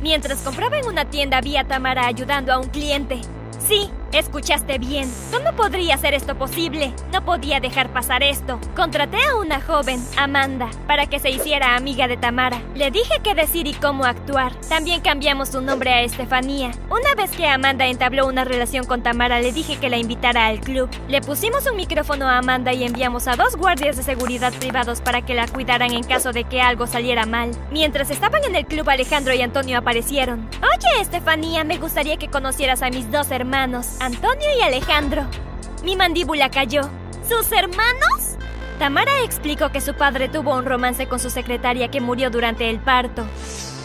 Mientras 0.00 0.40
compraba 0.40 0.78
en 0.78 0.86
una 0.86 1.04
tienda 1.04 1.40
vi 1.40 1.56
a 1.56 1.64
Tamara 1.64 2.06
ayudando 2.06 2.52
a 2.52 2.58
un 2.58 2.68
cliente. 2.68 3.20
Sí, 3.68 3.88
Escuchaste 4.12 4.78
bien. 4.78 5.08
¿Cómo 5.32 5.56
podría 5.56 5.96
ser 5.96 6.14
esto 6.14 6.34
posible? 6.36 6.92
No 7.12 7.24
podía 7.24 7.60
dejar 7.60 7.92
pasar 7.92 8.24
esto. 8.24 8.58
Contraté 8.74 9.18
a 9.22 9.36
una 9.36 9.60
joven, 9.60 10.04
Amanda, 10.16 10.68
para 10.88 11.06
que 11.06 11.20
se 11.20 11.30
hiciera 11.30 11.76
amiga 11.76 12.08
de 12.08 12.16
Tamara. 12.16 12.60
Le 12.74 12.90
dije 12.90 13.20
qué 13.22 13.34
decir 13.34 13.68
y 13.68 13.72
cómo 13.72 14.04
actuar. 14.04 14.52
También 14.68 15.00
cambiamos 15.00 15.50
su 15.50 15.60
nombre 15.60 15.92
a 15.92 16.02
Estefanía. 16.02 16.72
Una 16.90 17.14
vez 17.16 17.30
que 17.30 17.46
Amanda 17.46 17.86
entabló 17.86 18.26
una 18.26 18.44
relación 18.44 18.84
con 18.84 19.02
Tamara, 19.02 19.40
le 19.40 19.52
dije 19.52 19.78
que 19.78 19.88
la 19.88 19.98
invitara 19.98 20.46
al 20.46 20.60
club. 20.60 20.90
Le 21.08 21.20
pusimos 21.20 21.64
un 21.70 21.76
micrófono 21.76 22.26
a 22.26 22.38
Amanda 22.38 22.72
y 22.72 22.82
enviamos 22.82 23.28
a 23.28 23.36
dos 23.36 23.54
guardias 23.54 23.96
de 23.96 24.02
seguridad 24.02 24.52
privados 24.54 25.00
para 25.00 25.22
que 25.22 25.34
la 25.34 25.46
cuidaran 25.46 25.92
en 25.92 26.02
caso 26.02 26.32
de 26.32 26.44
que 26.44 26.60
algo 26.60 26.88
saliera 26.88 27.26
mal. 27.26 27.52
Mientras 27.70 28.10
estaban 28.10 28.42
en 28.44 28.56
el 28.56 28.66
club, 28.66 28.90
Alejandro 28.90 29.34
y 29.34 29.42
Antonio 29.42 29.78
aparecieron. 29.78 30.48
Oye, 30.62 31.00
Estefanía, 31.00 31.62
me 31.62 31.78
gustaría 31.78 32.16
que 32.16 32.28
conocieras 32.28 32.82
a 32.82 32.90
mis 32.90 33.08
dos 33.12 33.30
hermanos. 33.30 33.99
Antonio 34.00 34.48
y 34.58 34.62
Alejandro. 34.62 35.26
Mi 35.84 35.94
mandíbula 35.94 36.50
cayó. 36.50 36.88
¿Sus 37.28 37.52
hermanos? 37.52 38.38
Tamara 38.78 39.22
explicó 39.22 39.70
que 39.70 39.82
su 39.82 39.92
padre 39.92 40.30
tuvo 40.30 40.56
un 40.56 40.64
romance 40.64 41.06
con 41.06 41.20
su 41.20 41.28
secretaria 41.28 41.90
que 41.90 42.00
murió 42.00 42.30
durante 42.30 42.70
el 42.70 42.78
parto. 42.80 43.26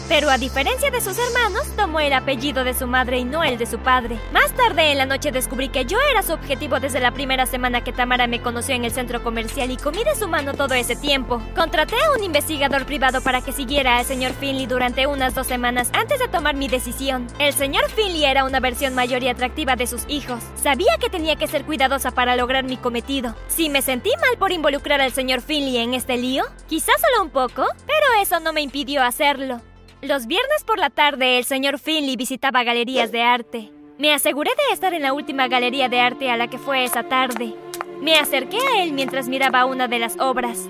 Pero 0.08 0.30
a 0.30 0.38
diferencia 0.38 0.90
de 0.90 1.00
sus 1.00 1.18
hermanos, 1.18 1.66
tomó 1.76 1.98
el 1.98 2.12
apellido 2.12 2.62
de 2.62 2.74
su 2.74 2.86
madre 2.86 3.18
y 3.18 3.24
no 3.24 3.42
el 3.42 3.58
de 3.58 3.66
su 3.66 3.78
padre. 3.78 4.18
Más 4.32 4.52
tarde 4.54 4.92
en 4.92 4.98
la 4.98 5.06
noche 5.06 5.32
descubrí 5.32 5.68
que 5.68 5.84
yo 5.84 5.98
era 6.10 6.22
su 6.22 6.32
objetivo 6.32 6.78
desde 6.78 7.00
la 7.00 7.10
primera 7.10 7.44
semana 7.44 7.82
que 7.82 7.92
Tamara 7.92 8.28
me 8.28 8.40
conoció 8.40 8.76
en 8.76 8.84
el 8.84 8.92
centro 8.92 9.22
comercial 9.24 9.70
y 9.70 9.76
comí 9.76 10.04
de 10.04 10.14
su 10.14 10.28
mano 10.28 10.54
todo 10.54 10.74
ese 10.74 10.94
tiempo. 10.94 11.42
Contraté 11.56 11.96
a 11.96 12.12
un 12.16 12.22
investigador 12.22 12.86
privado 12.86 13.20
para 13.20 13.40
que 13.40 13.52
siguiera 13.52 13.98
al 13.98 14.04
señor 14.04 14.32
Finley 14.32 14.66
durante 14.66 15.08
unas 15.08 15.34
dos 15.34 15.48
semanas 15.48 15.90
antes 15.92 16.20
de 16.20 16.28
tomar 16.28 16.54
mi 16.54 16.68
decisión. 16.68 17.26
El 17.40 17.52
señor 17.52 17.90
Finley 17.90 18.24
era 18.24 18.44
una 18.44 18.60
versión 18.60 18.94
mayor 18.94 19.24
y 19.24 19.28
atractiva 19.28 19.74
de 19.74 19.88
sus 19.88 20.04
hijos. 20.06 20.40
Sabía 20.54 20.98
que 21.00 21.10
tenía 21.10 21.34
que 21.34 21.48
ser 21.48 21.64
cuidadosa 21.64 22.12
para 22.12 22.36
lograr 22.36 22.64
mi 22.64 22.76
cometido. 22.76 23.34
Si 23.48 23.68
me 23.68 23.82
sentí 23.82 24.10
mal 24.20 24.38
por 24.38 24.52
involucrar 24.52 25.00
al 25.00 25.12
señor 25.12 25.40
Finley 25.40 25.78
en 25.78 25.94
este 25.94 26.16
lío, 26.16 26.44
quizás 26.68 27.00
solo 27.00 27.24
un 27.24 27.30
poco, 27.30 27.66
pero 27.86 28.22
eso 28.22 28.38
no 28.38 28.52
me 28.52 28.60
impidió 28.60 29.02
hacerlo. 29.02 29.60
Los 30.06 30.28
viernes 30.28 30.62
por 30.64 30.78
la 30.78 30.90
tarde 30.90 31.36
el 31.36 31.44
señor 31.44 31.80
Finley 31.80 32.14
visitaba 32.14 32.62
galerías 32.62 33.10
de 33.10 33.22
arte. 33.22 33.72
Me 33.98 34.14
aseguré 34.14 34.52
de 34.52 34.72
estar 34.72 34.94
en 34.94 35.02
la 35.02 35.12
última 35.12 35.48
galería 35.48 35.88
de 35.88 35.98
arte 35.98 36.30
a 36.30 36.36
la 36.36 36.46
que 36.46 36.58
fue 36.58 36.84
esa 36.84 37.02
tarde. 37.02 37.54
Me 38.00 38.16
acerqué 38.16 38.58
a 38.58 38.84
él 38.84 38.92
mientras 38.92 39.26
miraba 39.26 39.64
una 39.64 39.88
de 39.88 39.98
las 39.98 40.16
obras. 40.20 40.68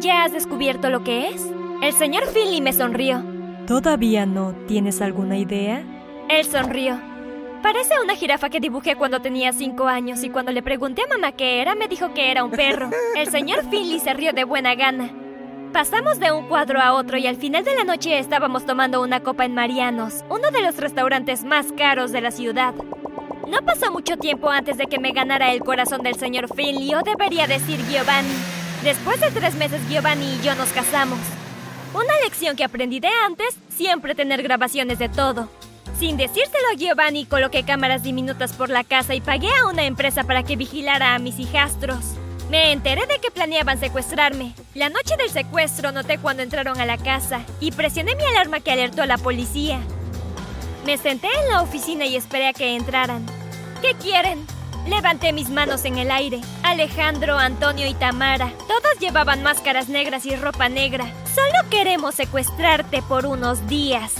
¿Ya 0.00 0.24
has 0.24 0.32
descubierto 0.32 0.90
lo 0.90 1.04
que 1.04 1.28
es? 1.28 1.46
El 1.82 1.92
señor 1.92 2.26
Finley 2.26 2.60
me 2.60 2.72
sonrió. 2.72 3.22
¿Todavía 3.68 4.26
no 4.26 4.56
tienes 4.66 5.00
alguna 5.00 5.38
idea? 5.38 5.84
Él 6.28 6.44
sonrió. 6.44 7.00
Parece 7.62 7.94
una 8.02 8.16
jirafa 8.16 8.50
que 8.50 8.58
dibujé 8.58 8.96
cuando 8.96 9.22
tenía 9.22 9.52
cinco 9.52 9.86
años 9.86 10.24
y 10.24 10.30
cuando 10.30 10.50
le 10.50 10.64
pregunté 10.64 11.02
a 11.02 11.14
mamá 11.14 11.30
qué 11.30 11.60
era, 11.60 11.76
me 11.76 11.86
dijo 11.86 12.12
que 12.12 12.32
era 12.32 12.42
un 12.42 12.50
perro. 12.50 12.90
El 13.16 13.30
señor 13.30 13.70
Finley 13.70 14.00
se 14.00 14.14
rió 14.14 14.32
de 14.32 14.42
buena 14.42 14.74
gana. 14.74 15.12
Pasamos 15.74 16.20
de 16.20 16.30
un 16.30 16.46
cuadro 16.46 16.80
a 16.80 16.92
otro 16.92 17.18
y 17.18 17.26
al 17.26 17.34
final 17.34 17.64
de 17.64 17.74
la 17.74 17.82
noche 17.82 18.16
estábamos 18.20 18.64
tomando 18.64 19.02
una 19.02 19.24
copa 19.24 19.44
en 19.44 19.56
Marianos, 19.56 20.24
uno 20.30 20.52
de 20.52 20.62
los 20.62 20.76
restaurantes 20.76 21.42
más 21.42 21.66
caros 21.76 22.12
de 22.12 22.20
la 22.20 22.30
ciudad. 22.30 22.74
No 23.48 23.58
pasó 23.66 23.90
mucho 23.90 24.16
tiempo 24.16 24.50
antes 24.50 24.78
de 24.78 24.86
que 24.86 25.00
me 25.00 25.10
ganara 25.10 25.52
el 25.52 25.64
corazón 25.64 26.02
del 26.02 26.14
señor 26.14 26.46
Finley, 26.54 26.94
o 26.94 27.02
debería 27.02 27.48
decir 27.48 27.80
Giovanni. 27.90 28.36
Después 28.84 29.20
de 29.20 29.32
tres 29.32 29.56
meses, 29.56 29.80
Giovanni 29.88 30.36
y 30.36 30.44
yo 30.44 30.54
nos 30.54 30.68
casamos. 30.68 31.18
Una 31.92 32.20
lección 32.22 32.54
que 32.54 32.62
aprendí 32.62 33.00
de 33.00 33.10
antes, 33.26 33.58
siempre 33.68 34.14
tener 34.14 34.44
grabaciones 34.44 35.00
de 35.00 35.08
todo. 35.08 35.48
Sin 35.98 36.16
decírselo 36.16 36.68
a 36.72 36.76
Giovanni, 36.76 37.26
coloqué 37.26 37.64
cámaras 37.64 38.04
diminutas 38.04 38.52
por 38.52 38.70
la 38.70 38.84
casa 38.84 39.16
y 39.16 39.20
pagué 39.20 39.50
a 39.60 39.66
una 39.66 39.82
empresa 39.82 40.22
para 40.22 40.44
que 40.44 40.54
vigilara 40.54 41.16
a 41.16 41.18
mis 41.18 41.40
hijastros. 41.40 42.14
Me 42.50 42.72
enteré 42.72 43.06
de 43.06 43.18
que 43.20 43.30
planeaban 43.30 43.80
secuestrarme. 43.80 44.54
La 44.74 44.90
noche 44.90 45.16
del 45.16 45.30
secuestro 45.30 45.92
noté 45.92 46.18
cuando 46.18 46.42
entraron 46.42 46.80
a 46.80 46.86
la 46.86 46.98
casa 46.98 47.40
y 47.60 47.72
presioné 47.72 48.14
mi 48.16 48.24
alarma 48.24 48.60
que 48.60 48.70
alertó 48.70 49.02
a 49.02 49.06
la 49.06 49.18
policía. 49.18 49.80
Me 50.84 50.98
senté 50.98 51.28
en 51.42 51.50
la 51.50 51.62
oficina 51.62 52.04
y 52.04 52.16
esperé 52.16 52.48
a 52.48 52.52
que 52.52 52.76
entraran. 52.76 53.24
¿Qué 53.80 53.94
quieren? 53.94 54.46
Levanté 54.86 55.32
mis 55.32 55.48
manos 55.48 55.86
en 55.86 55.96
el 55.96 56.10
aire. 56.10 56.40
Alejandro, 56.62 57.38
Antonio 57.38 57.86
y 57.88 57.94
Tamara. 57.94 58.52
Todos 58.68 58.98
llevaban 59.00 59.42
máscaras 59.42 59.88
negras 59.88 60.26
y 60.26 60.36
ropa 60.36 60.68
negra. 60.68 61.06
Solo 61.34 61.70
queremos 61.70 62.14
secuestrarte 62.14 63.00
por 63.02 63.24
unos 63.24 63.66
días. 63.66 64.12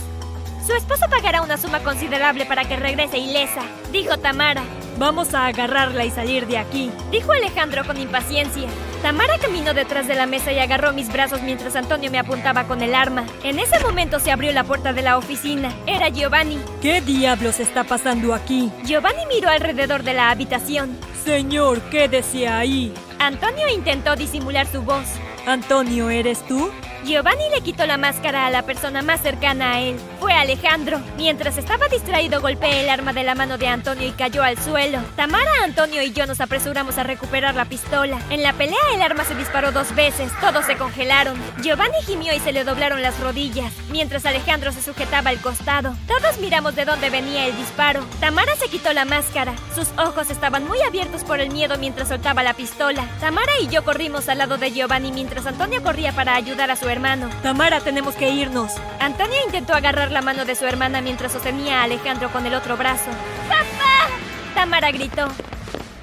Su 0.65 0.73
esposa 0.73 1.07
pagará 1.07 1.43
una 1.43 1.57
suma 1.57 1.81
considerable 1.83 2.47
para 2.47 2.65
que 2.65 2.75
regrese 2.75 3.19
ilesa, 3.19 3.61
dijo 3.91 4.17
Tamara. 4.17 4.63
Vamos 4.97 5.33
a 5.33 5.47
agarrarla 5.47 6.05
y 6.05 6.11
salir 6.11 6.47
de 6.47 6.57
aquí, 6.57 6.89
dijo 7.11 7.33
Alejandro 7.33 7.83
con 7.85 7.97
impaciencia. 7.97 8.69
Tamara 9.01 9.37
caminó 9.39 9.73
detrás 9.73 10.07
de 10.07 10.15
la 10.15 10.25
mesa 10.25 10.53
y 10.53 10.59
agarró 10.59 10.93
mis 10.93 11.11
brazos 11.11 11.41
mientras 11.41 11.75
Antonio 11.75 12.09
me 12.09 12.17
apuntaba 12.17 12.63
con 12.63 12.81
el 12.81 12.95
arma. 12.95 13.25
En 13.43 13.59
ese 13.59 13.79
momento 13.81 14.19
se 14.19 14.31
abrió 14.31 14.53
la 14.53 14.63
puerta 14.63 14.93
de 14.93 15.01
la 15.01 15.17
oficina. 15.17 15.73
Era 15.85 16.07
Giovanni. 16.09 16.59
¿Qué 16.81 17.01
diablos 17.01 17.59
está 17.59 17.83
pasando 17.83 18.33
aquí? 18.33 18.71
Giovanni 18.83 19.25
miró 19.27 19.49
alrededor 19.49 20.03
de 20.03 20.13
la 20.13 20.31
habitación. 20.31 20.97
Señor, 21.25 21.81
quédese 21.89 22.47
ahí. 22.47 22.93
Antonio 23.19 23.67
intentó 23.67 24.15
disimular 24.15 24.65
su 24.65 24.81
voz. 24.81 25.05
Antonio, 25.45 26.09
¿eres 26.09 26.45
tú? 26.47 26.71
Giovanni 27.05 27.47
le 27.51 27.61
quitó 27.61 27.85
la 27.85 27.99
máscara 27.99 28.47
a 28.47 28.49
la 28.49 28.63
persona 28.63 29.03
más 29.03 29.21
cercana 29.21 29.73
a 29.73 29.79
él. 29.79 29.95
Fue 30.19 30.33
Alejandro. 30.33 30.99
Mientras 31.17 31.55
estaba 31.55 31.87
distraído, 31.87 32.41
golpeé 32.41 32.81
el 32.81 32.89
arma 32.89 33.13
de 33.13 33.23
la 33.23 33.35
mano 33.35 33.59
de 33.59 33.67
Antonio 33.67 34.07
y 34.07 34.11
cayó 34.11 34.41
al 34.41 34.57
suelo. 34.57 34.97
Tamara, 35.15 35.51
Antonio 35.63 36.01
y 36.01 36.11
yo 36.13 36.25
nos 36.25 36.41
apresuramos 36.41 36.97
a 36.97 37.03
recuperar 37.03 37.53
la 37.53 37.65
pistola. 37.65 38.19
En 38.31 38.41
la 38.41 38.53
pelea, 38.53 38.79
el 38.95 39.03
arma 39.03 39.23
se 39.23 39.35
disparó 39.35 39.71
dos 39.71 39.93
veces. 39.93 40.31
Todos 40.41 40.65
se 40.65 40.77
congelaron. 40.77 41.39
Giovanni 41.61 42.01
gimió 42.07 42.33
y 42.33 42.39
se 42.39 42.51
le 42.51 42.63
doblaron 42.63 43.03
las 43.03 43.19
rodillas, 43.19 43.71
mientras 43.91 44.25
Alejandro 44.25 44.71
se 44.71 44.81
sujetaba 44.81 45.29
al 45.29 45.39
costado. 45.41 45.95
Todos 46.07 46.39
miramos 46.39 46.75
de 46.75 46.85
dónde 46.85 47.11
venía 47.11 47.45
el 47.45 47.55
disparo. 47.55 48.03
Tamara 48.19 48.55
se 48.55 48.67
quitó 48.67 48.93
la 48.93 49.05
máscara. 49.05 49.53
Sus 49.75 49.89
ojos 49.99 50.31
estaban 50.31 50.67
muy 50.67 50.81
abiertos 50.81 51.23
por 51.23 51.39
el 51.39 51.51
miedo 51.51 51.77
mientras 51.77 52.07
soltaba 52.07 52.41
la 52.41 52.55
pistola. 52.55 53.07
Tamara 53.19 53.51
y 53.61 53.67
yo 53.67 53.83
corrimos 53.83 54.27
al 54.27 54.39
lado 54.39 54.57
de 54.57 54.71
Giovanni 54.71 55.11
mientras 55.11 55.45
Antonio 55.45 55.83
corría 55.83 56.11
para 56.11 56.33
ayudar 56.33 56.71
a 56.71 56.75
su 56.75 56.89
hermano. 56.89 56.94
Tamara, 57.43 57.81
tenemos 57.81 58.15
que 58.15 58.29
irnos. 58.29 58.71
Antonio 58.99 59.37
intentó 59.45 59.73
agarrar 59.73 60.11
la 60.11 60.21
mano 60.21 60.45
de 60.45 60.55
su 60.55 60.65
hermana 60.65 61.01
mientras 61.01 61.33
sostenía 61.33 61.81
a 61.81 61.83
Alejandro 61.83 62.31
con 62.31 62.45
el 62.45 62.53
otro 62.53 62.77
brazo. 62.77 63.11
¡Papá! 63.49 64.09
Tamara 64.53 64.91
gritó. 64.91 65.27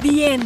Bien. 0.02 0.42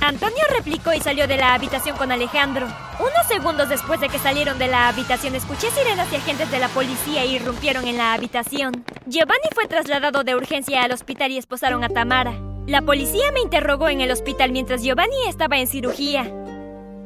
Antonio 0.00 0.42
replicó 0.54 0.92
y 0.92 1.00
salió 1.00 1.26
de 1.26 1.38
la 1.38 1.54
habitación 1.54 1.96
con 1.96 2.12
Alejandro. 2.12 2.66
Unos 3.00 3.26
segundos 3.26 3.68
después 3.68 3.98
de 4.00 4.08
que 4.08 4.18
salieron 4.18 4.58
de 4.58 4.68
la 4.68 4.88
habitación, 4.88 5.34
escuché 5.34 5.70
sirenas 5.70 6.12
y 6.12 6.16
agentes 6.16 6.50
de 6.50 6.58
la 6.58 6.68
policía 6.68 7.24
irrumpieron 7.24 7.86
en 7.86 7.96
la 7.96 8.12
habitación. 8.12 8.84
Giovanni 9.06 9.48
fue 9.54 9.66
trasladado 9.66 10.22
de 10.22 10.34
urgencia 10.34 10.82
al 10.82 10.92
hospital 10.92 11.32
y 11.32 11.38
esposaron 11.38 11.82
a 11.82 11.88
Tamara. 11.88 12.34
La 12.66 12.82
policía 12.82 13.32
me 13.32 13.40
interrogó 13.40 13.88
en 13.88 14.00
el 14.00 14.10
hospital 14.10 14.52
mientras 14.52 14.82
Giovanni 14.82 15.26
estaba 15.28 15.56
en 15.56 15.66
cirugía. 15.66 16.30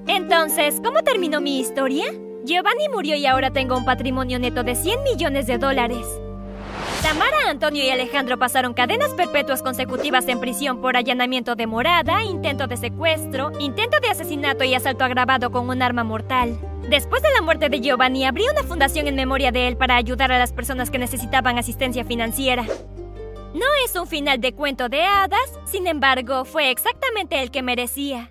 Entonces, 0.07 0.81
¿cómo 0.83 1.03
terminó 1.03 1.41
mi 1.41 1.61
historia? 1.61 2.07
Giovanni 2.45 2.89
murió 2.89 3.17
y 3.17 3.27
ahora 3.27 3.51
tengo 3.51 3.77
un 3.77 3.85
patrimonio 3.85 4.39
neto 4.39 4.63
de 4.63 4.75
100 4.75 5.03
millones 5.03 5.47
de 5.47 5.59
dólares. 5.59 6.07
Tamara, 7.03 7.49
Antonio 7.49 7.85
y 7.85 7.91
Alejandro 7.91 8.39
pasaron 8.39 8.75
cadenas 8.75 9.11
perpetuas 9.15 9.63
consecutivas 9.63 10.27
en 10.29 10.41
prisión 10.41 10.81
por 10.81 10.97
allanamiento 10.97 11.55
de 11.55 11.67
morada, 11.67 12.25
intento 12.25 12.67
de 12.67 12.77
secuestro, 12.77 13.53
intento 13.59 14.01
de 14.01 14.09
asesinato 14.09 14.65
y 14.65 14.75
asalto 14.75 15.05
agravado 15.05 15.51
con 15.51 15.69
un 15.69 15.83
arma 15.83 16.05
mortal. 16.05 16.59
Después 16.89 17.23
de 17.23 17.33
la 17.35 17.43
muerte 17.43 17.69
de 17.69 17.81
Giovanni, 17.81 18.25
abrí 18.25 18.45
una 18.51 18.63
fundación 18.63 19.07
en 19.07 19.17
memoria 19.17 19.53
de 19.53 19.69
él 19.69 19.77
para 19.77 19.97
ayudar 19.97 20.33
a 20.33 20.39
las 20.39 20.53
personas 20.53 20.91
que 20.91 20.99
necesitaban 20.99 21.59
asistencia 21.59 22.05
financiera. 22.05 22.65
No 23.55 23.67
es 23.85 23.97
un 23.97 24.07
final 24.07 24.41
de 24.41 24.55
cuento 24.55 24.89
de 24.89 25.03
hadas, 25.03 25.59
sin 25.65 25.87
embargo, 25.87 26.45
fue 26.45 26.71
exactamente 26.71 27.43
el 27.43 27.51
que 27.51 27.63
merecía. 27.63 28.31